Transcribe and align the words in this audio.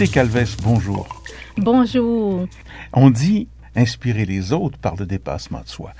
Sucé 0.00 0.12
Calves, 0.14 0.56
bonjour. 0.62 1.06
Bonjour. 1.58 2.46
On 2.94 3.10
dit 3.10 3.48
inspirer 3.76 4.24
les 4.24 4.50
autres 4.54 4.78
par 4.78 4.96
le 4.96 5.04
dépassement 5.04 5.60
de 5.60 5.68
soi. 5.68 5.92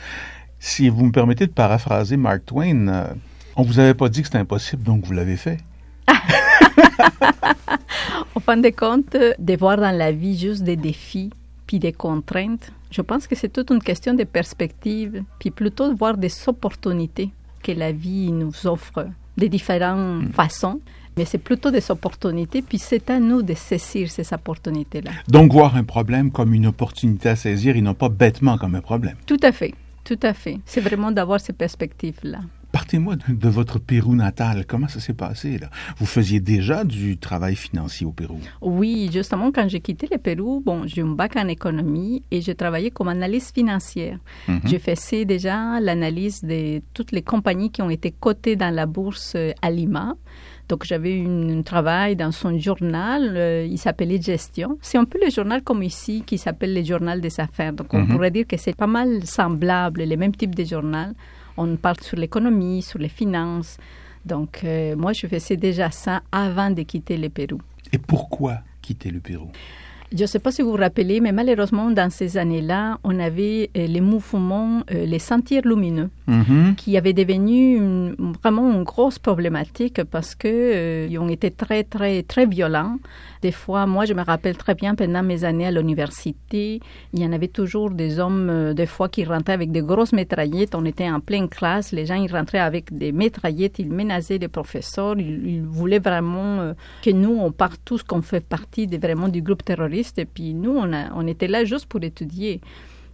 Si 0.58 0.88
vous 0.88 1.04
me 1.04 1.12
permettez 1.12 1.46
de 1.46 1.52
paraphraser 1.52 2.16
Mark 2.16 2.46
Twain, 2.46 2.88
euh, 2.88 3.04
on 3.56 3.62
vous 3.62 3.78
avait 3.78 3.92
pas 3.92 4.08
dit 4.08 4.22
que 4.22 4.28
c'était 4.28 4.38
impossible, 4.38 4.84
donc 4.84 5.04
vous 5.04 5.12
l'avez 5.12 5.36
fait. 5.36 5.58
Au 8.34 8.40
fin 8.40 8.56
de 8.56 8.70
compte, 8.70 9.14
de 9.38 9.56
voir 9.58 9.76
dans 9.76 9.94
la 9.94 10.12
vie 10.12 10.38
juste 10.38 10.62
des 10.62 10.76
défis 10.76 11.28
puis 11.66 11.78
des 11.78 11.92
contraintes, 11.92 12.72
je 12.90 13.02
pense 13.02 13.26
que 13.26 13.34
c'est 13.34 13.50
toute 13.52 13.68
une 13.70 13.82
question 13.82 14.14
de 14.14 14.24
perspective, 14.24 15.24
puis 15.38 15.50
plutôt 15.50 15.92
de 15.92 15.94
voir 15.98 16.16
des 16.16 16.32
opportunités 16.46 17.32
que 17.62 17.72
la 17.72 17.92
vie 17.92 18.32
nous 18.32 18.66
offre 18.66 19.08
de 19.36 19.46
différentes 19.46 20.24
Hmm. 20.24 20.30
façons. 20.32 20.80
Mais 21.16 21.24
c'est 21.24 21.38
plutôt 21.38 21.70
des 21.70 21.90
opportunités, 21.90 22.62
puis 22.62 22.78
c'est 22.78 23.10
à 23.10 23.18
nous 23.18 23.42
de 23.42 23.54
saisir 23.54 24.10
ces 24.10 24.32
opportunités-là. 24.32 25.10
Donc 25.28 25.52
voir 25.52 25.76
un 25.76 25.84
problème 25.84 26.30
comme 26.30 26.54
une 26.54 26.66
opportunité 26.66 27.28
à 27.28 27.36
saisir 27.36 27.76
et 27.76 27.80
non 27.80 27.94
pas 27.94 28.08
bêtement 28.08 28.58
comme 28.58 28.74
un 28.74 28.80
problème. 28.80 29.16
Tout 29.26 29.40
à 29.42 29.52
fait, 29.52 29.74
tout 30.04 30.18
à 30.22 30.32
fait. 30.32 30.58
C'est 30.64 30.80
vraiment 30.80 31.10
d'avoir 31.12 31.40
ces 31.40 31.52
perspectives-là. 31.52 32.40
Partez-moi 32.72 33.16
de, 33.16 33.34
de 33.34 33.48
votre 33.48 33.80
Pérou 33.80 34.14
natal. 34.14 34.64
Comment 34.64 34.86
ça 34.86 35.00
s'est 35.00 35.12
passé 35.12 35.58
là? 35.58 35.70
Vous 35.98 36.06
faisiez 36.06 36.38
déjà 36.38 36.84
du 36.84 37.18
travail 37.18 37.56
financier 37.56 38.06
au 38.06 38.12
Pérou? 38.12 38.38
Oui, 38.60 39.10
justement, 39.12 39.50
quand 39.50 39.68
j'ai 39.68 39.80
quitté 39.80 40.06
le 40.08 40.18
Pérou, 40.18 40.62
bon, 40.64 40.86
j'ai 40.86 41.02
un 41.02 41.08
bac 41.08 41.34
en 41.34 41.48
économie 41.48 42.22
et 42.30 42.40
j'ai 42.40 42.54
travaillé 42.54 42.92
comme 42.92 43.08
analyste 43.08 43.52
financière. 43.56 44.18
Mhm. 44.46 44.60
Je 44.66 44.76
faisais 44.78 45.24
déjà 45.24 45.80
l'analyse 45.80 46.44
de 46.44 46.80
toutes 46.94 47.10
les 47.10 47.22
compagnies 47.22 47.72
qui 47.72 47.82
ont 47.82 47.90
été 47.90 48.12
cotées 48.12 48.54
dans 48.54 48.72
la 48.72 48.86
bourse 48.86 49.32
euh, 49.34 49.50
à 49.62 49.70
Lima. 49.72 50.14
Donc, 50.70 50.84
j'avais 50.86 51.20
un 51.26 51.62
travail 51.62 52.14
dans 52.14 52.30
son 52.30 52.56
journal, 52.56 53.32
euh, 53.36 53.66
il 53.68 53.76
s'appelait 53.76 54.20
Gestion. 54.22 54.78
C'est 54.80 54.98
un 54.98 55.04
peu 55.04 55.18
le 55.22 55.28
journal 55.28 55.62
comme 55.62 55.82
ici 55.82 56.22
qui 56.24 56.38
s'appelle 56.38 56.72
le 56.74 56.84
journal 56.84 57.20
des 57.20 57.40
affaires. 57.40 57.72
Donc, 57.72 57.92
on 57.92 57.98
Mhm. 58.02 58.08
pourrait 58.12 58.30
dire 58.30 58.46
que 58.46 58.56
c'est 58.56 58.76
pas 58.76 58.86
mal 58.86 59.24
semblable, 59.26 60.02
les 60.02 60.16
mêmes 60.16 60.36
types 60.36 60.54
de 60.54 60.64
journal. 60.64 61.12
On 61.56 61.74
parle 61.76 61.98
sur 62.00 62.16
l'économie, 62.16 62.82
sur 62.82 63.00
les 63.00 63.08
finances. 63.08 63.78
Donc, 64.24 64.60
euh, 64.62 64.94
moi, 64.96 65.12
je 65.12 65.26
faisais 65.26 65.56
déjà 65.56 65.90
ça 65.90 66.22
avant 66.30 66.70
de 66.70 66.82
quitter 66.82 67.16
le 67.16 67.28
Pérou. 67.30 67.60
Et 67.92 67.98
pourquoi 67.98 68.58
quitter 68.80 69.10
le 69.10 69.18
Pérou? 69.18 69.50
Je 70.12 70.22
ne 70.22 70.26
sais 70.26 70.40
pas 70.40 70.50
si 70.50 70.60
vous 70.62 70.70
vous 70.72 70.76
rappelez, 70.76 71.20
mais 71.20 71.30
malheureusement, 71.30 71.88
dans 71.92 72.10
ces 72.10 72.36
années-là, 72.36 72.98
on 73.04 73.20
avait 73.20 73.70
euh, 73.76 73.86
les 73.86 74.00
mouvements, 74.00 74.82
euh, 74.90 75.06
les 75.06 75.20
sentiers 75.20 75.60
lumineux, 75.62 76.10
Mhm. 76.26 76.74
qui 76.76 76.96
avaient 76.96 77.12
devenu 77.12 77.76
une- 77.76 78.14
vraiment 78.42 78.72
une 78.72 78.82
grosse 78.82 79.20
problématique 79.20 80.02
parce 80.10 80.34
que 80.34 80.48
euh, 80.48 81.18
ont 81.20 81.28
été 81.28 81.52
très, 81.52 81.84
très, 81.84 82.24
très 82.24 82.44
violents. 82.46 82.96
Des 83.42 83.52
fois, 83.52 83.86
moi, 83.86 84.04
je 84.04 84.12
me 84.12 84.22
rappelle 84.22 84.56
très 84.56 84.74
bien 84.74 84.94
pendant 84.94 85.22
mes 85.22 85.44
années 85.44 85.66
à 85.66 85.70
l'université, 85.70 86.80
il 87.14 87.20
y 87.20 87.24
en 87.24 87.32
avait 87.32 87.48
toujours 87.48 87.90
des 87.90 88.18
hommes, 88.18 88.50
euh, 88.50 88.74
des 88.74 88.86
fois, 88.86 89.08
qui 89.08 89.24
rentraient 89.24 89.54
avec 89.54 89.72
des 89.72 89.80
grosses 89.80 90.12
métraillettes. 90.12 90.74
On 90.74 90.84
était 90.84 91.10
en 91.10 91.20
pleine 91.20 91.48
classe, 91.48 91.92
les 91.92 92.04
gens, 92.04 92.16
ils 92.16 92.30
rentraient 92.30 92.58
avec 92.58 92.96
des 92.96 93.12
métraillettes, 93.12 93.78
ils 93.78 93.90
menaçaient 93.90 94.38
les 94.38 94.48
professeurs, 94.48 95.18
ils, 95.18 95.62
voulaient 95.62 95.98
vraiment 96.00 96.60
euh, 96.60 96.74
que 97.02 97.10
nous, 97.10 97.38
on 97.40 97.50
parte 97.50 97.80
tous, 97.84 98.02
qu'on 98.02 98.20
fait 98.20 98.44
partie 98.44 98.86
de, 98.86 98.98
vraiment 98.98 99.28
du 99.28 99.40
groupe 99.40 99.64
terroriste. 99.64 100.18
Et 100.18 100.26
puis 100.26 100.52
nous, 100.52 100.76
on 100.78 101.26
était 101.26 101.48
là 101.48 101.64
juste 101.64 101.86
pour 101.86 102.02
étudier. 102.02 102.60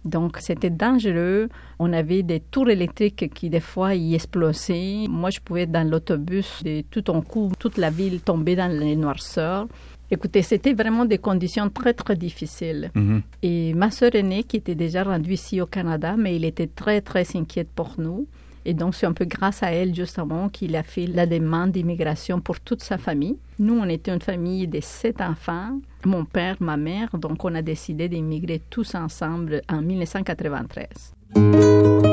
Donc, 0.07 0.37
c'était 0.39 0.69
dangereux. 0.69 1.49
On 1.79 1.91
avait 1.91 2.23
des 2.23 2.39
tours 2.39 2.69
électriques 2.69 3.33
qui, 3.33 3.49
des 3.49 3.59
fois, 3.59 3.93
y 3.95 4.15
explosaient. 4.15 5.05
Moi, 5.09 5.29
je 5.29 5.39
pouvais 5.39 5.63
être 5.63 5.71
dans 5.71 5.87
l'autobus 5.87 6.61
et 6.65 6.85
tout 6.89 7.09
en 7.09 7.21
coup, 7.21 7.51
toute 7.59 7.77
la 7.77 7.89
ville 7.89 8.21
tombait 8.21 8.55
dans 8.55 8.71
les 8.71 8.95
noirceurs. 8.95 9.67
Écoutez, 10.09 10.41
c'était 10.41 10.73
vraiment 10.73 11.05
des 11.05 11.17
conditions 11.17 11.69
très, 11.69 11.93
très 11.93 12.15
difficiles. 12.15 12.91
Mhm. 12.95 13.21
Et 13.43 13.73
ma 13.73 13.91
sœur 13.91 14.15
aînée, 14.15 14.43
qui 14.43 14.57
était 14.57 14.75
déjà 14.75 15.03
rendue 15.03 15.33
ici 15.33 15.61
au 15.61 15.65
Canada, 15.65 16.15
mais 16.17 16.35
il 16.35 16.45
était 16.45 16.67
très, 16.67 17.01
très 17.01 17.25
inquiète 17.35 17.69
pour 17.75 17.95
nous. 17.97 18.27
Et 18.63 18.73
donc, 18.73 18.95
c'est 18.95 19.05
un 19.05 19.13
peu 19.13 19.25
grâce 19.25 19.63
à 19.63 19.71
elle, 19.71 19.95
justement, 19.95 20.49
qu'il 20.49 20.75
a 20.75 20.83
fait 20.83 21.07
la 21.07 21.25
demande 21.25 21.71
d'immigration 21.71 22.41
pour 22.41 22.59
toute 22.59 22.81
sa 22.81 22.97
famille. 22.97 23.37
Nous, 23.59 23.73
on 23.73 23.87
était 23.87 24.13
une 24.13 24.21
famille 24.21 24.67
de 24.67 24.79
sept 24.81 25.21
enfants, 25.21 25.79
mon 26.05 26.25
père, 26.25 26.57
ma 26.59 26.75
mère, 26.75 27.17
donc 27.17 27.45
on 27.45 27.55
a 27.55 27.61
décidé 27.61 28.09
d'immigrer 28.09 28.61
tous 28.69 28.93
ensemble 28.93 29.61
en 29.69 29.81
1993. 29.81 32.06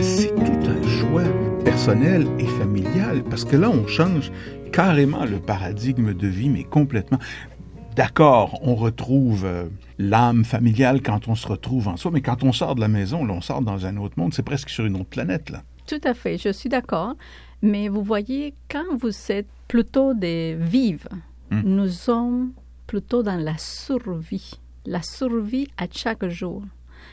C'est 0.00 0.34
tout 0.34 0.70
un 0.70 0.88
choix 0.88 1.24
personnel 1.62 2.26
et 2.38 2.46
familial 2.46 3.22
parce 3.24 3.44
que 3.44 3.56
là, 3.56 3.68
on 3.68 3.86
change 3.86 4.32
carrément 4.72 5.26
le 5.26 5.40
paradigme 5.40 6.14
de 6.14 6.26
vie, 6.26 6.48
mais 6.48 6.64
complètement. 6.64 7.18
D'accord, 7.96 8.58
on 8.62 8.74
retrouve 8.74 9.44
euh, 9.44 9.66
l'âme 9.98 10.46
familiale 10.46 11.02
quand 11.02 11.28
on 11.28 11.34
se 11.34 11.46
retrouve 11.46 11.88
en 11.88 11.98
soi, 11.98 12.10
mais 12.10 12.22
quand 12.22 12.42
on 12.42 12.52
sort 12.52 12.74
de 12.76 12.80
la 12.80 12.88
maison, 12.88 13.26
là, 13.26 13.34
on 13.34 13.42
sort 13.42 13.60
dans 13.60 13.84
un 13.84 13.98
autre 13.98 14.14
monde, 14.18 14.32
c'est 14.32 14.42
presque 14.42 14.70
sur 14.70 14.86
une 14.86 14.96
autre 14.96 15.10
planète, 15.10 15.50
là. 15.50 15.64
Tout 15.86 16.00
à 16.02 16.14
fait, 16.14 16.38
je 16.38 16.48
suis 16.48 16.70
d'accord. 16.70 17.12
Mais 17.60 17.88
vous 17.88 18.02
voyez, 18.02 18.54
quand 18.70 18.96
vous 18.98 19.12
êtes 19.30 19.48
plutôt 19.68 20.14
des 20.14 20.56
vives, 20.58 21.08
Hmm. 21.50 21.60
nous 21.64 21.88
sommes 21.88 22.50
plutôt 22.86 23.22
dans 23.22 23.36
la 23.42 23.58
survie. 23.58 24.52
La 24.84 25.02
survie 25.02 25.68
à 25.76 25.86
chaque 25.90 26.28
jour. 26.28 26.62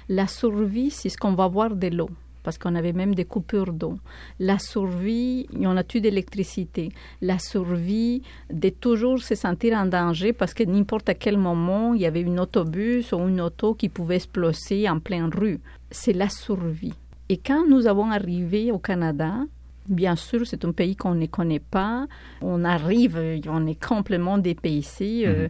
La 0.09 0.28
survie, 0.28 0.91
c'est 0.91 1.09
ce 1.09 1.17
qu'on 1.17 1.34
va 1.34 1.47
voir 1.47 1.75
de 1.75 1.88
l'eau, 1.88 2.09
parce 2.44 2.57
qu'on 2.57 2.75
avait 2.75 2.94
même 2.94 3.16
des 3.16 3.25
coupures 3.25 3.72
d'eau. 3.73 3.97
La 4.39 4.59
survie, 4.59 5.47
en 5.66 5.78
a 5.78 5.84
plus 5.84 6.01
d'électricité? 6.01 6.91
La 7.22 7.39
survie, 7.39 8.22
de 8.51 8.69
toujours 8.69 9.22
se 9.22 9.35
sentir 9.35 9.78
en 9.78 9.85
danger, 9.85 10.34
parce 10.34 10.53
que 10.53 10.63
n'importe 10.63 11.09
à 11.09 11.13
quel 11.13 11.38
moment, 11.38 11.94
il 11.94 12.01
y 12.01 12.05
avait 12.05 12.22
une 12.22 12.40
autobus 12.40 13.11
ou 13.11 13.28
une 13.28 13.41
auto 13.41 13.73
qui 13.73 13.90
pouvait 13.90 14.17
exploser 14.17 14.90
en 14.90 15.00
pleine 15.00 15.31
rue. 15.34 15.59
C'est 15.90 16.13
la 16.13 16.29
survie. 16.29 16.94
Et 17.29 17.38
quand 17.38 17.66
nous 17.67 17.88
avons 17.88 18.11
arrivé 18.11 18.72
au 18.72 18.79
Canada, 18.79 19.45
bien 19.88 20.16
sûr, 20.16 20.46
c'est 20.46 20.66
un 20.66 20.72
pays 20.72 20.96
qu'on 20.96 21.16
ne 21.16 21.26
connaît 21.26 21.60
pas. 21.60 22.06
On 22.42 22.64
arrive, 22.64 23.20
on 23.48 23.68
est 23.68 23.82
complètement 23.82 24.38
dépaysé. 24.38 25.24
Euh, 25.26 25.48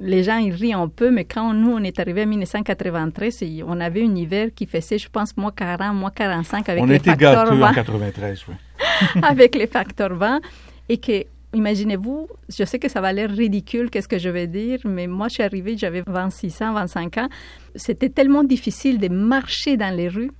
les 0.00 0.22
gens, 0.22 0.38
ils 0.38 0.52
rient 0.52 0.74
un 0.74 0.88
peu, 0.88 1.10
mais 1.10 1.24
quand 1.24 1.52
nous, 1.54 1.72
on 1.72 1.82
est 1.82 1.98
arrivé 1.98 2.24
en 2.24 2.26
1993, 2.26 3.42
et 3.42 3.62
on 3.66 3.80
avait 3.80 4.04
un 4.04 4.14
hiver 4.14 4.48
qui 4.54 4.66
faisait, 4.66 4.98
je 4.98 5.08
pense, 5.08 5.36
moins 5.36 5.52
40, 5.52 5.94
moins 5.94 6.10
45 6.10 6.68
avec 6.68 6.82
on 6.82 6.86
les 6.86 6.96
était 6.96 7.10
facteurs 7.10 7.44
gâteux 7.44 7.56
en 7.56 7.66
vent. 7.66 7.72
93, 7.72 8.44
oui. 8.48 8.54
avec 9.22 9.54
les 9.54 9.66
facteurs 9.66 10.14
20 10.14 10.40
et 10.88 10.98
que 10.98 11.24
Imaginez-vous, 11.54 12.28
je 12.50 12.64
sais 12.64 12.78
que 12.78 12.88
ça 12.88 13.00
va 13.00 13.14
l'air 13.14 13.30
ridicule, 13.30 13.88
qu'est-ce 13.88 14.08
que 14.08 14.18
je 14.18 14.28
vais 14.28 14.46
dire, 14.46 14.78
mais 14.84 15.06
moi, 15.06 15.28
je 15.28 15.34
suis 15.34 15.42
arrivée, 15.42 15.74
j'avais 15.78 16.02
26 16.06 16.60
ans, 16.60 16.74
25 16.74 17.16
ans. 17.16 17.28
C'était 17.74 18.10
tellement 18.10 18.44
difficile 18.44 18.98
de 18.98 19.08
marcher 19.08 19.78
dans 19.78 19.94
les 19.94 20.08
rues 20.08 20.32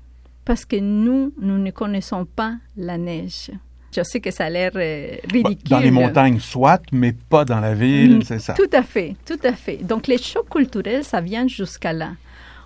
parce 0.47 0.65
que 0.65 0.77
nous, 0.77 1.35
nous 1.39 1.59
ne 1.59 1.71
connaissons 1.73 2.25
pas 2.25 2.55
la 2.77 2.97
neige. 2.97 3.51
Je 3.95 4.03
sais 4.03 4.21
que 4.21 4.31
ça 4.31 4.45
a 4.45 4.51
l'air 4.51 4.71
euh, 4.77 5.17
ridicule. 5.31 5.69
Dans 5.69 5.81
les 5.81 5.91
montagnes, 5.91 6.39
soit, 6.39 6.81
mais 6.93 7.13
pas 7.13 7.45
dans 7.45 7.61
la 7.61 7.75
ville, 7.75 8.19
Mm, 8.19 8.23
c'est 8.23 8.39
ça. 8.39 8.55
Tout 8.55 8.71
à 8.73 8.83
fait, 8.83 9.17
tout 9.27 9.39
à 9.43 9.53
fait. 9.53 9.79
Donc, 9.79 10.07
les 10.07 10.19
chocs 10.19 10.49
culturels, 10.49 11.03
ça 11.03 11.21
vient 11.21 11.49
jusqu'à 11.49 11.93
là. 11.93 12.13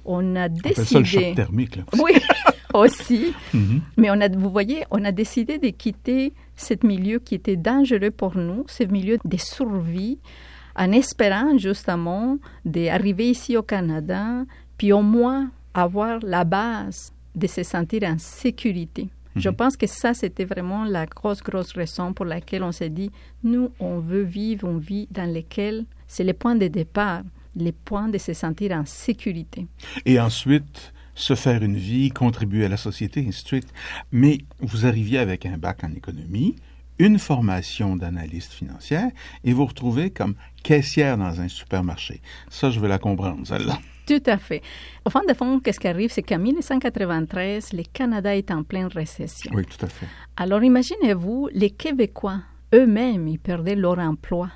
On 0.05 0.37
a 0.37 0.45
appelle 0.45 0.75
ça 0.75 0.99
le 0.99 1.05
choc 1.05 1.21
décidé. 1.21 1.35
thermique, 1.35 1.77
là. 1.77 1.85
Oui, 1.99 2.13
aussi. 2.75 3.33
Mhm. 3.55 3.81
Mais 3.97 4.11
on 4.11 4.21
a, 4.21 4.29
vous 4.29 4.51
voyez, 4.51 4.85
on 4.91 5.03
a 5.05 5.13
décidé 5.13 5.59
de 5.59 5.69
quitter 5.69 6.33
ce 6.57 6.75
milieu 6.83 7.19
qui 7.19 7.35
était 7.37 7.57
dangereux 7.57 8.11
pour 8.11 8.37
nous, 8.37 8.65
ce 8.67 8.85
milieu 8.85 9.17
de 9.25 9.37
survie, 9.39 10.19
en 10.77 10.93
espérant 10.93 11.57
justement 11.57 12.39
d'arriver 12.65 13.31
ici 13.31 13.57
au 13.57 13.63
Canada, 13.63 14.45
puis 14.77 14.93
au 14.93 15.03
moins 15.03 15.51
avoir 15.75 16.19
la 16.23 16.45
base 16.45 17.13
de 17.35 17.47
se 17.47 17.63
sentir 17.63 18.03
en 18.05 18.19
sécurité. 18.19 19.09
Je 19.37 19.49
Mhm. 19.49 19.55
pense 19.57 19.77
que 19.77 19.87
ça, 19.87 20.13
c'était 20.13 20.45
vraiment 20.45 20.85
la 20.85 21.07
grosse, 21.07 21.41
grosse 21.43 21.73
raison 21.73 22.13
pour 22.13 22.25
laquelle 22.25 22.63
on 22.65 22.73
s'est 22.73 22.91
dit, 22.91 23.11
nous, 23.45 23.71
on 23.79 23.99
veut 24.01 24.23
vivre 24.25 24.69
une 24.69 24.81
vie 24.81 25.07
dans 25.11 25.33
laquelle 25.33 25.85
c'est 26.09 26.25
le 26.25 26.33
point 26.33 26.57
de 26.57 26.67
départ, 26.67 27.23
le 27.57 27.71
point 27.71 28.09
de 28.09 28.19
se 28.19 28.33
sentir 28.33 28.73
en 28.73 28.85
sécurité. 28.87 29.67
Et 30.05 30.19
ensuite, 30.19 30.93
se 31.15 31.35
faire 31.37 31.63
une 31.63 31.77
vie, 31.77 32.11
contribuer 32.11 32.65
à 32.65 32.69
la 32.69 32.77
société, 32.77 33.25
ainsi 33.29 33.43
de 33.45 33.49
suite. 33.49 33.69
Mais 34.11 34.39
vous 34.61 34.85
arriviez 34.87 35.19
avec 35.19 35.47
un 35.47 35.59
bac 35.59 35.85
en 35.85 35.93
économie, 35.93 36.57
une 36.99 37.19
formation 37.19 37.97
d'analyste 37.97 38.53
financière, 38.53 39.11
et 39.45 39.53
vous 39.53 39.65
retrouvez 39.67 40.11
comme 40.11 40.35
caissière 40.63 41.17
dans 41.19 41.41
un 41.41 41.49
supermarché. 41.49 42.21
Ça, 42.51 42.71
je 42.71 42.81
veux 42.81 42.89
la 42.89 42.99
comprendre, 42.99 43.47
celle-là. 43.47 43.79
Tout 44.11 44.23
à 44.27 44.39
fait. 44.39 44.61
Au 45.05 45.11
fond 45.11 45.23
de 45.29 45.33
fond, 45.35 45.61
qu'est-ce 45.61 45.79
qui 45.79 45.87
arrive, 45.87 46.11
c'est 46.11 46.25
qu'en 46.25 46.41
1993, 46.41 47.73
le 47.73 47.85
Canada 47.93 48.35
est 48.37 48.51
en 48.51 48.65
pleine 48.65 48.89
récession. 48.89 49.53
Oui, 49.55 49.65
tout 49.65 49.87
à 49.87 49.89
fait. 49.89 50.07
Alors 50.37 50.65
imaginez-vous, 50.65 51.49
les 51.53 51.71
Québécois 51.71 52.39
eux-mêmes, 52.75 53.29
ils 53.29 53.39
perdaient 53.39 53.77
leur 53.77 54.01
emploi. 54.01 54.49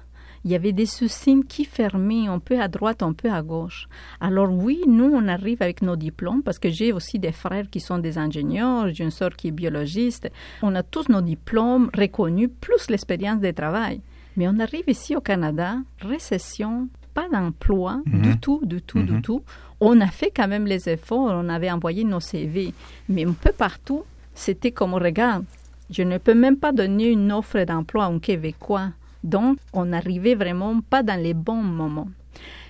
il 0.45 0.51
y 0.51 0.57
avait 0.57 0.73
des 0.73 0.89
usines 1.03 1.45
qui 1.45 1.65
fermaient 1.65 2.27
un 2.27 2.41
peu 2.41 2.61
à 2.61 2.67
droite, 2.67 3.05
un 3.05 3.13
peu 3.13 3.31
à 3.31 3.43
gauche. 3.43 3.87
Alors 4.21 4.51
oui, 4.51 4.81
nous, 4.89 5.13
on 5.15 5.29
arrive 5.29 5.63
avec 5.63 5.83
nos 5.83 5.95
diplômes, 5.95 6.43
parce 6.43 6.59
que 6.59 6.69
j'ai 6.69 6.93
aussi 6.93 7.21
des 7.21 7.31
frères 7.31 7.71
qui 7.71 7.79
sont 7.79 7.99
des 7.99 8.19
ingénieurs, 8.19 8.93
j'ai 8.93 9.05
une 9.05 9.13
soeur 9.13 9.37
qui 9.37 9.49
est 9.49 9.53
biologiste. 9.53 10.29
On 10.63 10.75
a 10.75 10.83
tous 10.83 11.09
nos 11.09 11.23
diplômes 11.23 11.91
reconnus, 11.97 12.51
plus 12.61 12.91
l'expérience 12.91 13.41
de 13.41 13.53
travail. 13.53 14.01
Mais 14.37 14.49
on 14.49 14.59
arrive 14.59 14.89
ici 14.89 15.15
au 15.15 15.21
Canada, 15.21 15.77
récession, 16.01 16.89
pas 17.15 17.29
d'emploi 17.33 18.01
Mhm. 18.07 18.23
du 18.23 18.39
tout, 18.39 18.61
du 18.65 18.83
tout, 18.83 19.03
du 19.03 19.13
Mhm. 19.13 19.23
tout. 19.23 19.43
On 19.81 20.01
a 20.01 20.09
fait 20.09 20.33
quand 20.35 20.49
même 20.49 20.67
les 20.67 20.89
efforts, 20.89 21.31
on 21.33 21.49
avait 21.49 21.71
envoyé 21.71 22.05
nos 22.05 22.21
CV, 22.21 22.75
mais 23.09 23.25
un 23.25 23.33
peu 23.33 23.53
partout, 23.53 24.03
c'était 24.35 24.73
comme, 24.73 24.95
regarde, 24.95 25.45
je 25.91 26.03
ne 26.03 26.19
peux 26.19 26.35
même 26.35 26.57
pas 26.57 26.73
donner 26.73 27.09
une 27.11 27.31
offre 27.33 27.63
d'emploi 27.65 28.05
à 28.05 28.09
un 28.09 28.19
Québécois. 28.19 28.89
Donc, 29.23 29.59
on 29.73 29.85
n'arrivait 29.87 30.35
vraiment 30.35 30.81
pas 30.81 31.03
dans 31.03 31.21
les 31.21 31.35
bons 31.35 31.63
moments. 31.63 32.09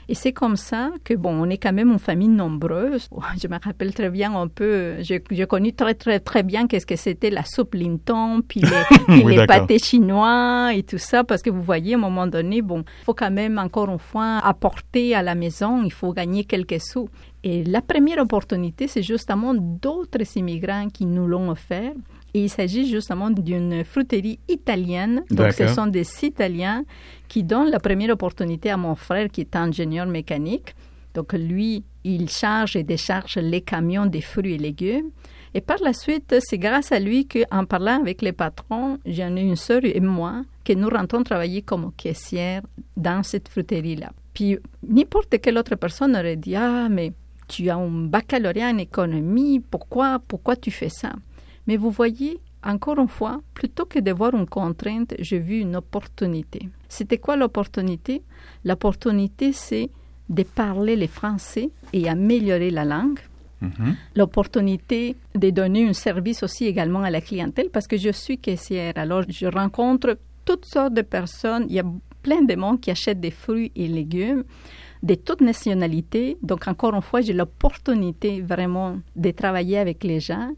Et 0.09 0.15
c'est 0.15 0.33
comme 0.33 0.57
ça 0.57 0.91
que, 1.03 1.15
bon, 1.15 1.31
on 1.31 1.49
est 1.51 1.59
quand 1.59 1.73
même 1.73 1.91
une 1.91 1.99
famille 1.99 2.29
nombreuse. 2.29 3.09
Je 3.43 3.49
me 3.49 3.59
rappelle 3.63 3.95
très 3.95 4.11
bien 4.11 4.35
un 4.35 4.49
peu, 4.49 4.97
j'ai 5.01 5.23
j'ai 5.31 5.47
connu 5.47 5.73
très, 5.73 5.95
très, 5.95 6.21
très 6.21 6.43
bien 6.43 6.67
qu'est-ce 6.67 6.87
que 6.87 6.97
c'était 6.97 7.31
la 7.31 7.45
soupe 7.45 7.75
Linton, 7.75 8.43
puis 8.47 8.61
les, 8.61 8.69
puis 9.09 9.23
Oui, 9.25 9.33
les 9.33 9.37
d'accord. 9.39 9.61
pâtés 9.61 9.79
chinois 9.79 10.73
et 10.75 10.83
tout 10.83 10.99
ça, 10.99 11.25
parce 11.25 11.43
que 11.43 11.51
vous 11.51 11.63
voyez, 11.63 11.95
à 11.95 11.97
un 11.97 12.01
moment 12.01 12.27
donné, 12.27 12.63
bon, 12.63 12.85
il 13.01 13.05
faut 13.05 13.15
quand 13.15 13.31
même, 13.31 13.59
encore 13.59 13.91
une 13.91 13.99
fois, 13.99 14.39
apporter 14.39 15.15
à 15.15 15.23
la 15.23 15.35
maison, 15.35 15.83
il 15.83 15.93
faut 15.93 16.13
gagner 16.13 16.45
quelques 16.45 16.81
sous. 16.81 17.09
Et 17.43 17.63
la 17.65 17.83
première 17.83 18.19
opportunité, 18.19 18.89
c'est 18.89 19.03
justement 19.03 19.53
d'autres 19.55 20.37
immigrants 20.37 20.89
qui 20.89 21.05
nous 21.07 21.27
l'ont 21.27 21.51
offert. 21.51 21.93
Et 22.35 22.43
il 22.45 22.51
s'agit 22.51 22.91
justement 22.91 23.31
d'une 23.31 23.85
fruiterie 23.85 24.41
italienne. 24.49 25.23
Donc, 25.31 25.53
ce 25.53 25.69
sont 25.69 25.87
des 25.87 26.07
Italiens 26.23 26.85
qui 27.29 27.45
donnent 27.45 27.71
la 27.71 27.79
première 27.79 28.11
opportunité 28.11 28.71
à 28.71 28.77
mon 28.77 28.97
frère 28.97 29.29
qui 29.29 29.43
est 29.43 29.55
ingénieur 29.55 30.07
mécanique. 30.07 30.75
Donc, 31.15 31.33
lui, 31.33 31.85
il 32.03 32.29
charge 32.29 32.75
et 32.75 32.83
décharge 32.83 33.37
les 33.37 33.61
camions 33.61 34.07
des 34.07 34.21
fruits 34.21 34.55
et 34.55 34.59
légumes. 34.59 35.11
Et 35.55 35.61
par 35.61 35.79
la 35.85 35.93
suite, 35.93 36.35
c'est 36.41 36.59
grâce 36.59 36.91
à 36.91 36.99
lui 36.99 37.29
qu'en 37.29 37.65
parlant 37.65 38.01
avec 38.01 38.21
les 38.21 38.33
patrons, 38.33 38.99
j'en 39.07 39.37
ai 39.37 39.43
une 39.43 39.55
sœur 39.55 39.85
et 39.85 40.01
moi, 40.01 40.43
que 40.65 40.73
nous 40.73 40.89
rentrons 40.89 41.23
travailler 41.23 41.63
comme 41.63 41.93
caissière 41.97 42.63
dans 42.97 43.23
cette 43.23 43.49
fruiterie-là. 43.49 44.11
Puis, 44.33 44.59
n'importe 44.89 45.41
quelle 45.41 45.57
autre 45.57 45.77
personne 45.77 46.17
aurait 46.17 46.35
dit 46.35 46.57
Ah, 46.57 46.89
mais 46.91 47.13
tu 47.47 47.71
as 47.71 47.77
un 47.77 48.07
baccalauréat 48.07 48.71
en 48.71 48.79
économie, 48.79 49.61
pourquoi, 49.61 50.19
pourquoi 50.27 50.57
tu 50.57 50.73
fais 50.73 50.89
ça? 50.89 51.13
Mais 51.67 51.77
vous 51.77 51.91
voyez, 51.91 52.41
encore 52.63 52.99
une 52.99 53.09
fois, 53.09 53.41
plutôt 53.55 53.85
que 53.85 53.99
de 53.99 54.13
voir 54.13 54.35
une 54.35 54.47
contrainte, 54.47 55.15
j'ai 55.19 55.39
vu 55.39 55.61
une 55.61 55.77
opportunité. 55.77 56.69
C'était 56.89 57.19
quoi 57.19 57.37
l'opportunité? 57.37 58.23
L'opportunité, 58.65 59.53
c'est 59.53 59.91
de 60.29 60.43
parler 60.43 60.97
le 60.97 61.07
français 61.07 61.71
et 61.93 62.09
améliorer 62.09 62.71
la 62.71 62.85
langue. 62.85 63.21
Mhm. 63.61 63.97
L'opportunité 64.17 65.17
de 65.35 65.51
donner 65.51 65.89
un 65.89 65.93
service 65.93 66.43
aussi 66.43 66.67
également 66.67 67.03
à 67.03 67.11
la 67.11 67.21
clientèle 67.21 67.71
parce 67.71 67.87
que 67.87 67.97
je 67.97 68.11
suis 68.11 68.39
caissière. 68.39 68.95
Alors, 68.97 69.23
je 69.29 69.47
rencontre 69.47 70.19
toutes 70.45 70.67
sortes 70.67 70.95
de 70.95 71.03
personnes. 71.03 71.67
Il 71.69 71.75
y 71.75 71.81
a 71.81 71.85
plein 72.23 72.43
de 72.43 72.55
monde 72.55 72.81
qui 72.81 72.91
achètent 72.91 73.21
des 73.21 73.31
fruits 73.31 73.73
et 73.77 73.89
légumes 73.89 74.45
de 75.03 75.15
toutes 75.15 75.43
nationalités. 75.43 76.39
Donc, 76.43 76.67
encore 76.67 76.95
une 76.95 77.03
fois, 77.03 77.21
j'ai 77.21 77.35
l'opportunité 77.35 78.41
vraiment 78.41 78.99
de 79.15 79.31
travailler 79.31 79.79
avec 79.79 80.03
les 80.03 80.21
gens. 80.21 80.51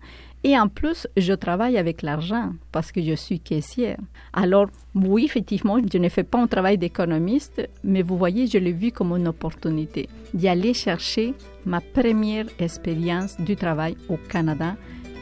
Et 0.48 0.56
en 0.56 0.68
plus, 0.68 1.08
je 1.16 1.32
travaille 1.32 1.76
avec 1.76 2.02
l'argent 2.02 2.52
parce 2.70 2.92
que 2.92 3.02
je 3.02 3.14
suis 3.14 3.40
caissière. 3.40 3.98
Alors, 4.32 4.68
oui, 4.94 5.24
effectivement, 5.24 5.76
je 5.92 5.98
ne 5.98 6.08
fais 6.08 6.22
pas 6.22 6.38
un 6.40 6.46
travail 6.46 6.78
d'économiste, 6.78 7.68
mais 7.82 8.02
vous 8.02 8.16
voyez, 8.16 8.46
je 8.46 8.58
l'ai 8.58 8.70
vu 8.70 8.92
comme 8.92 9.10
une 9.16 9.26
opportunité 9.26 10.08
d'y 10.32 10.46
aller 10.46 10.72
chercher 10.72 11.34
ma 11.64 11.80
première 11.80 12.46
expérience 12.60 13.40
du 13.40 13.56
travail 13.56 13.96
au 14.08 14.18
Canada, 14.18 14.76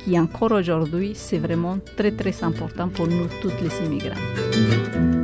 qui 0.05 0.21
encore 0.21 0.53
aujourd'hui, 0.53 1.13
c'est 1.15 1.39
vraiment 1.39 1.79
très, 1.97 2.11
très 2.11 2.45
important 2.45 2.91
pour 2.91 3.07
nous, 3.07 3.27
tous 3.41 3.53
les 3.63 3.87
immigrants. 3.87 5.24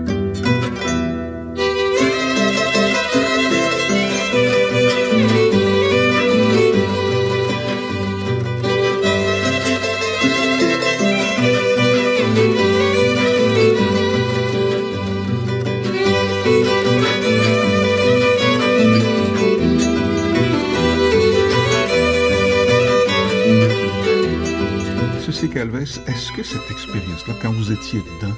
Est-ce 25.98 26.32
que 26.32 26.42
cette 26.42 26.70
expérience-là, 26.70 27.34
quand 27.42 27.52
vous 27.52 27.72
étiez 27.72 28.00
dedans, 28.00 28.34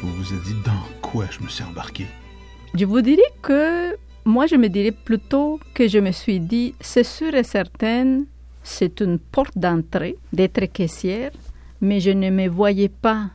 vous 0.00 0.12
vous 0.12 0.34
êtes 0.34 0.42
dit 0.42 0.56
dans 0.64 0.84
quoi 1.00 1.26
je 1.30 1.42
me 1.42 1.48
suis 1.48 1.64
embarqué? 1.64 2.06
Je 2.74 2.84
vous 2.84 3.00
dirais 3.00 3.32
que 3.40 3.96
moi, 4.24 4.46
je 4.46 4.56
me 4.56 4.68
dirais 4.68 4.92
plutôt 4.92 5.58
que 5.74 5.88
je 5.88 5.98
me 5.98 6.12
suis 6.12 6.40
dit, 6.40 6.74
c'est 6.80 7.04
sûr 7.04 7.34
et 7.34 7.44
certain, 7.44 8.22
c'est 8.62 9.00
une 9.00 9.18
porte 9.18 9.56
d'entrée 9.56 10.16
d'être 10.32 10.64
caissière, 10.66 11.32
mais 11.80 12.00
je 12.00 12.10
ne 12.10 12.30
me 12.30 12.48
voyais 12.48 12.88
pas 12.88 13.30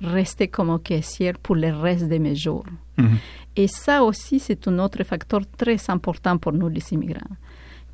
rester 0.00 0.48
comme 0.48 0.78
caissière 0.80 1.38
pour 1.38 1.56
le 1.56 1.70
reste 1.72 2.08
de 2.08 2.18
mes 2.18 2.36
jours. 2.36 2.66
Mhm. 2.96 3.18
Et 3.56 3.66
ça 3.66 4.04
aussi, 4.04 4.38
c'est 4.38 4.68
un 4.68 4.78
autre 4.78 5.02
facteur 5.04 5.40
très 5.56 5.78
important 5.88 6.38
pour 6.38 6.52
nous, 6.52 6.68
les 6.68 6.92
immigrants. 6.92 7.36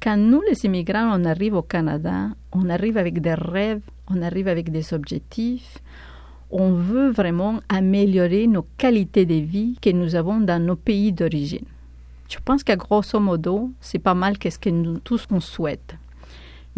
Quand 0.00 0.16
nous, 0.16 0.42
les 0.42 0.64
immigrants, 0.66 1.10
on 1.18 1.24
arrive 1.24 1.54
au 1.54 1.62
Canada, 1.62 2.28
on 2.52 2.68
arrive 2.68 2.98
avec 2.98 3.20
des 3.20 3.34
rêves, 3.34 3.80
on 4.08 4.22
arrive 4.22 4.48
avec 4.48 4.70
des 4.70 4.94
objectifs, 4.94 5.78
on 6.50 6.72
veut 6.72 7.10
vraiment 7.10 7.60
améliorer 7.68 8.46
nos 8.46 8.66
qualités 8.78 9.26
de 9.26 9.34
vie 9.34 9.76
que 9.80 9.90
nous 9.90 10.14
avons 10.14 10.40
dans 10.40 10.62
nos 10.62 10.76
pays 10.76 11.12
d'origine. 11.12 11.64
Je 12.28 12.38
pense 12.44 12.64
qu'à 12.64 12.76
grosso 12.76 13.18
modo, 13.20 13.70
c'est 13.80 13.98
pas 13.98 14.14
mal 14.14 14.38
qu'est-ce 14.38 14.58
que 14.58 14.70
nous 14.70 14.98
tous 14.98 15.26
on 15.30 15.40
souhaite. 15.40 15.96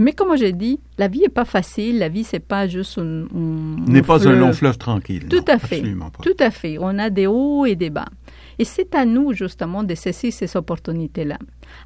Mais 0.01 0.13
comme 0.13 0.37
j'ai 0.37 0.53
dit, 0.53 0.79
la 0.97 1.09
vie 1.09 1.25
est 1.25 1.29
pas 1.29 1.45
facile, 1.45 1.99
la 1.99 2.09
vie 2.09 2.23
c'est 2.23 2.39
pas 2.39 2.69
juste 2.69 2.99
un, 2.99 3.27
N'est 3.89 4.03
pas 4.03 4.29
un 4.29 4.33
long 4.33 4.53
fleuve 4.53 4.79
tranquille. 4.79 5.27
Tout 5.29 5.39
non, 5.39 5.55
à 5.55 5.59
fait. 5.59 5.83
Tout 6.23 6.37
à 6.39 6.51
fait. 6.53 6.79
On 6.79 6.97
a 6.99 7.11
des 7.11 7.27
hauts 7.27 7.67
et 7.67 7.75
des 7.75 7.91
bas. 7.91 8.07
Et 8.61 8.65
c'est 8.65 8.95
à 8.95 9.05
nous, 9.05 9.33
justement, 9.33 9.83
de 9.83 9.95
saisir 9.97 10.33
ces 10.33 10.57
opportunités-là. 10.57 11.39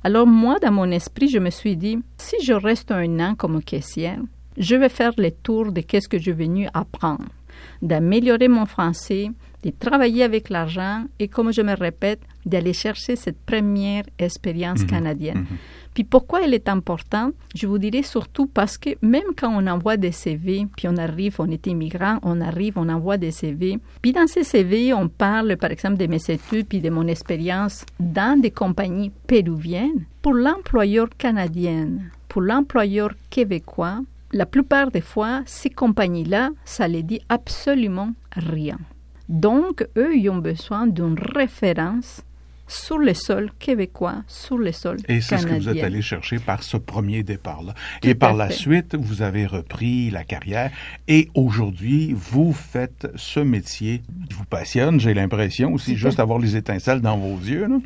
Alors, 0.05 0.27
moi, 0.27 0.59
dans 0.59 0.73
mon 0.73 0.91
esprit, 0.91 1.29
je 1.29 1.39
me 1.39 1.51
suis 1.51 1.77
dit, 1.77 1.99
si 2.19 2.37
je 2.43 2.53
reste 2.53 2.91
un 2.91 3.19
an 3.21 3.35
comme 3.35 3.63
caissière, 3.63 4.19
je 4.59 4.77
vais 4.77 4.89
faire 4.89 5.13
le 5.19 5.31
tour 5.31 5.73
de 5.73 5.81
qu'est-ce 5.81 6.09
que 6.09 6.19
je 6.19 6.23
suis 6.25 6.33
venue 6.33 6.69
apprendre, 6.75 7.27
d'améliorer 7.81 8.49
mon 8.49 8.67
français, 8.67 9.31
de 9.63 9.71
travailler 9.71 10.25
avec 10.25 10.51
l'argent 10.51 11.05
et, 11.21 11.29
comme 11.29 11.53
je 11.53 11.63
me 11.63 11.75
répète, 11.77 12.21
d'aller 12.45 12.73
chercher 12.73 13.15
cette 13.15 13.39
première 13.41 14.03
expérience 14.19 14.81
Mhm. 14.83 14.87
canadienne. 14.89 15.39
Mhm. 15.39 15.57
Puis 15.95 16.05
pourquoi 16.05 16.43
elle 16.43 16.55
est 16.55 16.69
importante 16.69 17.35
Je 17.55 17.67
vous 17.67 17.79
dirais 17.79 18.03
surtout 18.03 18.47
parce 18.47 18.79
que 18.79 18.91
même 19.03 19.35
quand 19.37 19.53
on 19.55 19.67
envoie 19.69 19.97
des 19.99 20.11
CV, 20.11 20.67
puis 20.77 20.89
on 20.89 20.97
arrive, 20.97 21.37
on 21.39 21.51
est 21.51 21.67
immigrant, 21.67 22.19
on 22.23 22.41
arrive, 22.41 22.73
on 22.77 22.89
envoie 22.89 23.19
des 23.19 23.31
CV. 23.31 23.79
Puis 24.01 24.13
dans 24.13 24.27
ces 24.27 24.43
CV, 24.43 24.93
on 24.95 25.09
parle 25.09 25.57
par 25.59 25.71
exemple 25.71 25.99
de 25.99 26.07
mes 26.07 26.31
études, 26.31 26.67
puis 26.67 26.81
de 26.81 26.91
mon 26.91 27.07
expérience 27.07 27.85
dans 28.01 28.41
des 28.41 28.51
compagnies 28.51 29.13
péruviennes. 29.27 30.07
Pour 30.23 30.33
l'employeur 30.35 31.09
canadien, 31.19 31.89
pour 32.27 32.41
l'employeur 32.43 33.11
québécois, 33.31 34.01
la 34.33 34.47
plupart 34.47 34.91
des 34.91 35.01
fois, 35.01 35.43
ces 35.47 35.71
compagnies-là, 35.71 36.51
ça 36.65 36.89
les 36.89 37.03
dit 37.03 37.21
absolument 37.29 38.13
rien. 38.33 38.79
Donc, 39.29 39.87
eux, 39.97 40.17
ils 40.17 40.29
ont 40.31 40.39
besoin 40.39 40.87
d'une 40.87 41.19
référence 41.35 42.23
sur 42.73 42.99
le 42.99 43.15
sol 43.15 43.51
québécois, 43.59 44.23
sur 44.27 44.59
le 44.59 44.73
sol 44.73 44.97
Et 45.09 45.21
c'est 45.21 45.37
ce 45.39 45.43
que 45.45 45.49
canadien. 45.51 45.73
vous 45.73 45.79
êtes 45.79 45.85
allé 45.85 46.03
chercher 46.03 46.39
par 46.39 46.63
ce 46.63 46.77
premier 46.77 47.23
départ-là. 47.23 47.75
Et 48.03 48.15
par 48.15 48.35
la 48.35 48.51
suite, 48.51 48.95
vous 48.95 49.23
avez 49.23 49.47
repris 49.47 50.11
la 50.11 50.25
carrière 50.25 50.71
et 51.09 51.29
aujourd'hui, 51.35 52.15
vous 52.15 52.53
faites 52.53 53.09
ce 53.17 53.41
métier 53.41 54.03
qui 54.29 54.35
vous 54.35 54.45
passionne, 54.45 54.99
j'ai 55.01 55.15
l'impression 55.15 55.73
aussi, 55.73 55.97
juste 55.97 56.21
avoir 56.21 56.39
les 56.39 56.57
étincelles 56.57 57.01
dans 57.01 57.17
vos 57.19 57.37
yeux. 57.39 57.67
là. 57.67 57.77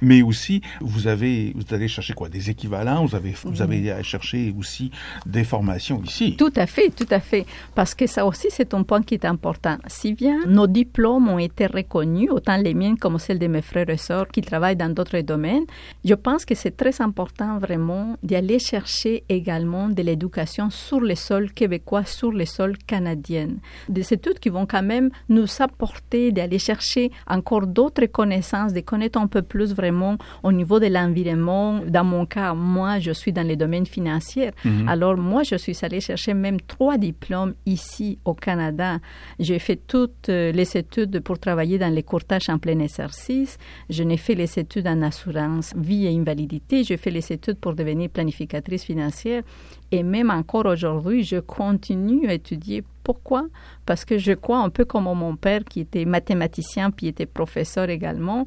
Mais 0.00 0.22
aussi, 0.22 0.60
vous 0.80 1.06
avez, 1.06 1.52
vous 1.54 1.74
allez 1.74 1.88
chercher 1.88 2.12
quoi? 2.12 2.28
Des 2.28 2.50
équivalents? 2.50 3.04
Vous 3.04 3.14
avez, 3.16 3.34
vous 3.44 3.62
avez 3.62 3.90
à 3.90 4.02
chercher 4.02 4.54
aussi 4.58 4.90
des 5.24 5.44
formations 5.44 6.02
ici? 6.04 6.36
Tout 6.36 6.52
à 6.56 6.66
fait, 6.66 6.90
tout 6.90 7.06
à 7.10 7.20
fait. 7.20 7.46
Parce 7.74 7.94
que 7.94 8.06
ça 8.06 8.26
aussi, 8.26 8.48
c'est 8.50 8.74
un 8.74 8.82
point 8.82 9.02
qui 9.02 9.14
est 9.14 9.24
important. 9.24 9.78
Si 9.86 10.12
bien 10.12 10.38
nos 10.46 10.66
diplômes 10.66 11.28
ont 11.28 11.38
été 11.38 11.66
reconnus, 11.66 12.30
autant 12.30 12.56
les 12.56 12.74
miens 12.74 12.96
comme 12.96 13.18
celles 13.18 13.38
de 13.38 13.46
mes 13.46 13.62
frères 13.62 13.88
et 13.90 13.96
sœurs 13.96 14.25
alors 14.26 14.32
qu'ils 14.32 14.44
travaillent 14.44 14.76
dans 14.76 14.92
d'autres 14.92 15.20
domaines. 15.20 15.64
Je 16.04 16.14
pense 16.14 16.44
que 16.44 16.54
c'est 16.54 16.76
très 16.76 17.00
important 17.00 17.58
vraiment 17.58 18.16
d'aller 18.22 18.58
chercher 18.58 19.24
également 19.28 19.88
de 19.88 20.02
l'éducation 20.02 20.70
sur 20.70 21.00
les 21.00 21.14
sols 21.16 21.52
québécois, 21.52 22.04
sur 22.04 22.32
les 22.32 22.46
sols 22.46 22.76
canadiens. 22.86 23.50
Des 23.88 24.12
études 24.12 24.38
qui 24.38 24.48
vont 24.48 24.66
quand 24.66 24.82
même 24.82 25.10
nous 25.28 25.46
apporter 25.60 26.32
d'aller 26.32 26.58
chercher 26.58 27.10
encore 27.28 27.66
d'autres 27.66 28.06
connaissances, 28.06 28.72
de 28.72 28.80
connaître 28.80 29.18
un 29.18 29.26
peu 29.28 29.42
plus 29.42 29.74
vraiment 29.74 30.16
au 30.42 30.52
niveau 30.52 30.80
de 30.80 30.86
l'environnement. 30.86 31.80
Dans 31.86 32.04
mon 32.04 32.26
cas, 32.26 32.54
moi, 32.54 32.98
je 32.98 33.12
suis 33.12 33.32
dans 33.32 33.46
les 33.46 33.56
domaines 33.56 33.86
financiers. 33.86 34.50
Mhm. 34.64 34.88
Alors, 34.88 35.16
moi, 35.16 35.42
je 35.44 35.56
suis 35.56 35.76
allée 35.82 36.00
chercher 36.00 36.34
même 36.34 36.60
trois 36.60 36.98
diplômes 36.98 37.54
ici 37.64 38.18
au 38.24 38.34
Canada. 38.34 38.98
J'ai 39.38 39.58
fait 39.58 39.76
toutes 39.86 40.28
euh, 40.28 40.52
les 40.52 40.76
études 40.76 41.20
pour 41.20 41.38
travailler 41.38 41.78
dans 41.78 41.92
les 41.92 42.02
courtages 42.02 42.48
en 42.48 42.58
plein 42.58 42.78
exercice. 42.80 43.58
Je 43.90 44.02
n'ai 44.02 44.15
fait 44.16 44.34
les 44.34 44.58
études 44.58 44.86
en 44.86 45.02
assurance 45.02 45.74
vie 45.76 46.06
et 46.06 46.16
invalidité. 46.16 46.84
J'ai 46.84 46.96
fait 46.96 47.10
les 47.10 47.32
études 47.32 47.58
pour 47.58 47.74
devenir 47.74 48.10
planificatrice 48.10 48.84
financière. 48.84 49.42
Et 49.90 50.02
même 50.02 50.30
encore 50.30 50.66
aujourd'hui, 50.66 51.22
je 51.22 51.36
continue 51.36 52.28
à 52.28 52.34
étudier. 52.34 52.84
Pourquoi? 53.04 53.46
Parce 53.84 54.04
que 54.04 54.18
je 54.18 54.32
crois, 54.32 54.58
un 54.58 54.70
peu 54.70 54.84
comme 54.84 55.04
mon 55.04 55.36
père 55.36 55.64
qui 55.64 55.80
était 55.80 56.04
mathématicien 56.04 56.90
puis 56.90 57.06
était 57.06 57.26
professeur 57.26 57.88
également, 57.88 58.46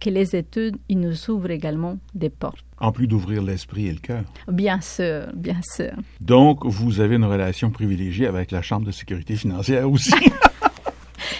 que 0.00 0.10
les 0.10 0.36
études, 0.36 0.76
ils 0.88 1.00
nous 1.00 1.30
ouvrent 1.30 1.50
également 1.50 1.98
des 2.14 2.30
portes. 2.30 2.64
En 2.78 2.92
plus 2.92 3.08
d'ouvrir 3.08 3.42
l'esprit 3.42 3.88
et 3.88 3.92
le 3.92 3.98
cœur. 3.98 4.22
Bien 4.46 4.80
sûr, 4.80 5.26
bien 5.34 5.60
sûr. 5.62 5.90
Donc, 6.20 6.64
vous 6.64 7.00
avez 7.00 7.16
une 7.16 7.24
relation 7.24 7.70
privilégiée 7.70 8.26
avec 8.26 8.52
la 8.52 8.62
Chambre 8.62 8.86
de 8.86 8.92
sécurité 8.92 9.34
financière 9.34 9.90
aussi. 9.90 10.14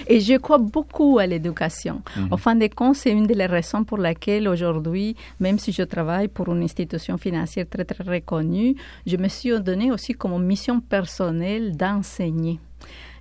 Et 0.08 0.20
je 0.20 0.34
crois 0.38 0.58
beaucoup 0.58 1.18
à 1.18 1.26
l'éducation. 1.26 2.02
Mhm. 2.16 2.28
Au 2.32 2.36
fin 2.38 2.54
de 2.56 2.66
compte, 2.66 2.96
c'est 2.96 3.10
une 3.10 3.26
des 3.26 3.46
raisons 3.46 3.84
pour 3.84 3.98
lesquelles 3.98 4.48
aujourd'hui, 4.48 5.14
même 5.38 5.58
si 5.58 5.70
je 5.72 5.82
travaille 5.82 6.28
pour 6.28 6.48
une 6.52 6.62
institution 6.62 7.18
financière 7.18 7.66
très, 7.68 7.84
très 7.84 8.02
reconnue, 8.04 8.74
je 9.06 9.16
me 9.16 9.28
suis 9.28 9.58
donné 9.60 9.92
aussi 9.92 10.14
comme 10.14 10.42
mission 10.44 10.80
personnelle 10.80 11.76
d'enseigner 11.76 12.58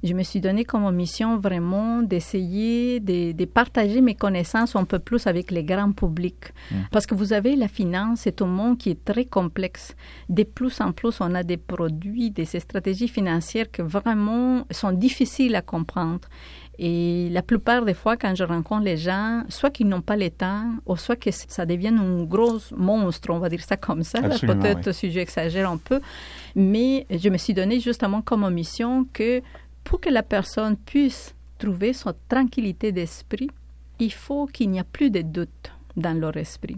je 0.03 0.13
me 0.13 0.23
suis 0.23 0.39
donné 0.41 0.63
comme 0.65 0.89
mission 0.95 1.37
vraiment 1.37 2.01
d'essayer 2.01 2.99
de, 2.99 3.45
partager 3.45 4.01
mes 4.01 4.15
connaissances 4.15 4.75
un 4.75 4.83
peu 4.85 4.99
plus 4.99 5.25
avec 5.27 5.51
les 5.51 5.63
grands 5.63 5.91
publics. 5.91 6.53
Mm. 6.71 6.75
Parce 6.91 7.05
que 7.05 7.15
vous 7.15 7.33
avez 7.33 7.55
la 7.55 7.67
finance, 7.67 8.21
c'est 8.21 8.41
un 8.41 8.45
monde 8.45 8.77
qui 8.77 8.91
est 8.91 9.03
très 9.05 9.25
complexe. 9.25 9.95
De 10.29 10.43
plus 10.43 10.79
en 10.81 10.91
plus, 10.91 11.19
on 11.21 11.33
a 11.33 11.43
des 11.43 11.57
produits, 11.57 12.29
des 12.31 12.45
stratégies 12.45 13.07
financières 13.07 13.71
qui 13.71 13.81
vraiment 13.81 14.65
sont 14.71 14.91
difficiles 14.91 15.55
à 15.55 15.61
comprendre. 15.61 16.27
Et 16.79 17.29
la 17.31 17.41
plupart 17.41 17.85
des 17.85 17.95
fois, 17.95 18.17
quand 18.17 18.35
je 18.35 18.43
rencontre 18.43 18.83
les 18.83 18.97
gens, 18.97 19.43
soit 19.49 19.71
qu'ils 19.71 19.87
n'ont 19.87 20.01
pas 20.01 20.15
le 20.15 20.29
temps, 20.29 20.73
ou 20.85 20.95
soit 20.95 21.15
que 21.15 21.31
ça 21.31 21.65
devienne 21.65 21.97
un 21.97 22.23
gros 22.23 22.59
monstre, 22.75 23.31
on 23.31 23.39
va 23.39 23.49
dire 23.49 23.63
ça 23.63 23.77
comme 23.77 24.03
ça. 24.03 24.21
Peut-être 24.21 24.91
si 24.91 25.11
j'exagère 25.11 25.69
un 25.69 25.77
peu. 25.77 25.99
Mais 26.55 27.07
je 27.09 27.29
me 27.29 27.37
suis 27.37 27.53
donné 27.53 27.79
justement 27.79 28.21
comme 28.21 28.47
mission 28.53 29.07
que 29.11 29.41
pour 29.83 29.99
que 29.99 30.09
la 30.09 30.23
personne 30.23 30.75
puisse 30.77 31.33
trouver 31.57 31.93
sa 31.93 32.13
tranquillité 32.29 32.91
d'esprit, 32.91 33.49
il 33.99 34.13
faut 34.13 34.45
qu'il 34.45 34.69
n'y 34.69 34.79
ait 34.79 34.83
plus 34.83 35.09
de 35.09 35.21
doute 35.21 35.71
dans 35.95 36.13
leur 36.13 36.37
esprit. 36.37 36.77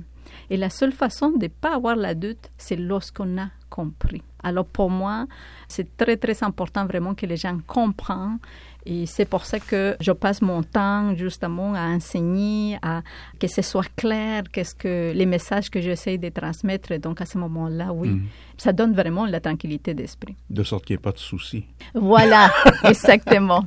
Et 0.50 0.58
la 0.58 0.70
seule 0.70 0.92
façon 0.94 1.30
de 1.32 1.44
ne 1.44 1.48
pas 1.48 1.76
avoir 1.76 1.96
la 1.96 2.14
doute, 2.16 2.50
c'est 2.58 2.76
lorsqu'on 2.76 3.38
a 3.38 3.48
compris. 3.70 4.22
Alors 4.44 4.66
pour 4.66 4.90
moi, 4.90 5.28
c'est 5.68 5.96
très 5.98 6.18
très 6.18 6.44
important 6.44 6.86
vraiment 6.86 7.14
que 7.14 7.26
les 7.26 7.38
gens 7.38 7.58
comprennent 7.68 8.40
et 8.86 9.06
c'est 9.06 9.26
pour 9.26 9.46
ça 9.46 9.60
que 9.60 9.96
je 10.00 10.12
passe 10.12 10.42
mon 10.42 10.64
temps 10.64 11.14
justement 11.16 11.74
à 11.76 11.88
enseigner, 11.90 12.78
à 12.82 13.02
que 13.40 13.48
ce 13.48 13.62
soit 13.62 13.88
clair, 13.96 14.44
qu'est-ce 14.52 14.74
que 14.74 15.12
les 15.14 15.26
messages 15.26 15.70
que 15.70 15.82
j'essaie 15.82 16.18
de 16.18 16.30
transmettre. 16.30 16.98
Donc 17.00 17.22
à 17.22 17.26
ce 17.26 17.38
moment-là, 17.38 17.92
oui, 17.94 18.10
Mhm. 18.10 18.26
ça 18.58 18.72
donne 18.74 18.94
vraiment 18.94 19.26
la 19.26 19.40
tranquillité 19.42 19.94
d'esprit. 19.94 20.36
De 20.50 20.64
sorte 20.64 20.86
qu'il 20.86 20.96
n'y 20.96 21.00
ait 21.00 21.02
pas 21.04 21.12
de 21.12 21.18
soucis. 21.20 21.66
Voilà, 21.94 22.50
exactement. 22.86 23.66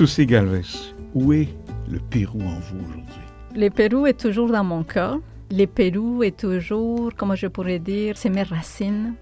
Souci 0.00 0.24
Galvez, 0.24 0.62
où 1.12 1.34
est 1.34 1.48
le 1.86 1.98
Pérou 1.98 2.40
en 2.40 2.58
vous 2.58 2.78
aujourd'hui? 2.88 3.20
Le 3.54 3.68
Pérou 3.68 4.06
est 4.06 4.18
toujours 4.18 4.48
dans 4.48 4.64
mon 4.64 4.82
cœur. 4.82 5.18
Le 5.50 5.66
Pérou 5.66 6.22
est 6.22 6.38
toujours, 6.40 7.10
comment 7.14 7.34
je 7.34 7.48
pourrais 7.48 7.78
dire, 7.78 8.16
c'est 8.16 8.30
mes 8.30 8.44
racines. 8.44 9.12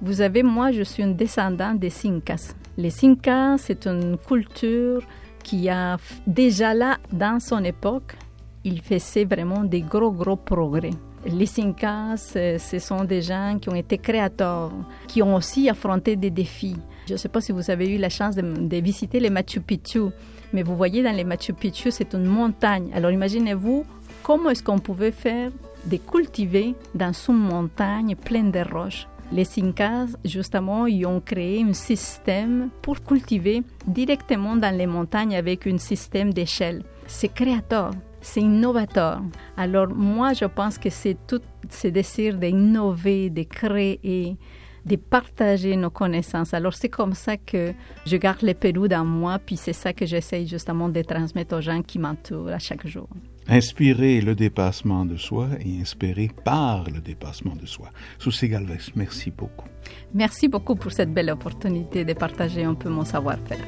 Vous 0.00 0.12
savez, 0.12 0.44
moi, 0.44 0.70
je 0.70 0.84
suis 0.84 1.02
une 1.02 1.16
descendante 1.16 1.80
des 1.80 1.92
Incas. 2.04 2.54
Les 2.76 2.92
Incas, 3.04 3.58
c'est 3.58 3.88
une 3.88 4.16
culture 4.16 5.02
qui 5.42 5.68
a 5.68 5.96
déjà 6.28 6.74
là, 6.74 6.98
dans 7.12 7.40
son 7.40 7.64
époque, 7.64 8.14
il 8.62 8.82
faisait 8.82 9.24
vraiment 9.24 9.64
des 9.64 9.80
gros, 9.80 10.12
gros 10.12 10.36
progrès. 10.36 10.90
Les 11.26 11.48
Incas, 11.58 12.16
ce 12.34 12.78
sont 12.78 13.04
des 13.04 13.22
gens 13.22 13.58
qui 13.60 13.70
ont 13.70 13.74
été 13.74 13.98
créateurs, 13.98 14.72
qui 15.08 15.22
ont 15.22 15.34
aussi 15.34 15.70
affronté 15.70 16.16
des 16.16 16.30
défis. 16.30 16.76
Je 17.06 17.12
ne 17.12 17.18
sais 17.18 17.28
pas 17.28 17.40
si 17.40 17.52
vous 17.52 17.70
avez 17.70 17.88
eu 17.88 17.98
la 17.98 18.08
chance 18.08 18.36
de, 18.36 18.76
visiter 18.76 19.20
les 19.20 19.30
Machu 19.30 19.60
Picchu, 19.60 20.10
mais 20.52 20.62
vous 20.62 20.76
voyez 20.76 21.02
dans 21.02 21.14
les 21.14 21.24
Machu 21.24 21.52
Picchu, 21.52 21.90
c'est 21.90 22.12
une 22.14 22.26
montagne. 22.26 22.90
Alors 22.94 23.10
imaginez-vous 23.10 23.84
comment 24.22 24.50
est-ce 24.50 24.62
qu'on 24.62 24.78
pouvait 24.78 25.12
faire 25.12 25.50
de 25.86 25.96
cultiver 25.96 26.74
dans 26.94 27.12
une 27.28 27.38
montagne 27.38 28.16
pleine 28.16 28.50
de 28.50 28.60
roches. 28.60 29.06
Les 29.32 29.48
Incas, 29.58 30.08
justement, 30.24 30.86
ils 30.86 31.06
ont 31.06 31.20
créé 31.20 31.62
un 31.62 31.72
système 31.72 32.68
pour 32.82 33.02
cultiver 33.02 33.62
directement 33.86 34.56
dans 34.56 34.74
les 34.76 34.86
montagnes 34.86 35.36
avec 35.36 35.66
un 35.66 35.78
système 35.78 36.32
d'échelle. 36.32 36.84
C'est 37.06 37.32
créateur, 37.32 37.90
c'est 38.24 38.40
innovateur. 38.40 39.20
Alors 39.56 39.88
moi, 39.88 40.32
je 40.32 40.46
pense 40.46 40.78
que 40.78 40.90
c'est 40.90 41.16
tout 41.26 41.42
ce 41.70 41.88
désir 41.88 42.36
d'innover, 42.36 43.30
de 43.30 43.42
créer, 43.42 44.36
de 44.84 44.96
partager 44.96 45.76
nos 45.76 45.90
connaissances. 45.90 46.54
Alors 46.54 46.74
c'est 46.74 46.88
comme 46.88 47.14
ça 47.14 47.36
que 47.36 47.72
je 48.06 48.16
garde 48.16 48.42
le 48.42 48.54
Pérou 48.54 48.88
dans 48.88 49.04
moi, 49.04 49.38
puis 49.38 49.56
c'est 49.56 49.72
ça 49.72 49.92
que 49.92 50.06
j'essaye 50.06 50.46
justement 50.46 50.88
de 50.88 51.02
transmettre 51.02 51.56
aux 51.56 51.60
gens 51.60 51.82
qui 51.82 51.98
m'entourent 51.98 52.48
à 52.48 52.58
chaque 52.58 52.86
jour. 52.86 53.08
Inspirer 53.46 54.22
le 54.22 54.34
dépassement 54.34 55.04
de 55.04 55.16
soi 55.18 55.48
et 55.60 55.80
inspirer 55.80 56.30
par 56.44 56.84
le 56.84 57.00
dépassement 57.00 57.54
de 57.54 57.66
soi. 57.66 57.90
Souci 58.18 58.48
Galvez, 58.48 58.78
merci 58.96 59.30
beaucoup. 59.30 59.68
Merci 60.14 60.48
beaucoup 60.48 60.76
pour 60.76 60.92
cette 60.92 61.12
belle 61.12 61.30
opportunité 61.30 62.06
de 62.06 62.14
partager 62.14 62.64
un 62.64 62.74
peu 62.74 62.88
mon 62.88 63.04
savoir-faire. 63.04 63.64